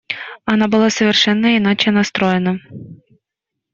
[0.45, 2.59] Она была совершенно иначе настроена.